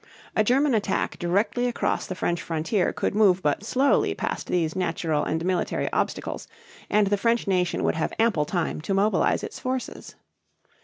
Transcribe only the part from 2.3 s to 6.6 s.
frontier could move but slowly past these natural and military obstacles;